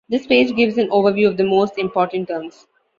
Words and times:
This 0.09 0.25
page 0.25 0.55
gives 0.55 0.79
an 0.79 0.89
overview 0.89 1.27
of 1.27 1.37
the 1.37 1.43
most 1.43 1.77
important 1.77 2.27
terms. 2.27 2.65